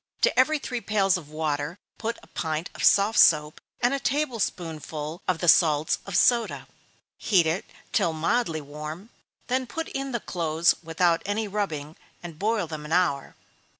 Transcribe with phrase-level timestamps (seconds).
[0.21, 4.39] To every three pails of water put a pint of soft soap, and a table
[4.39, 6.67] spoonful of the salts of soda.
[7.19, 9.11] Heat it till mildly warm,
[9.45, 13.35] then put in the clothes without any rubbing, and boil them an hour.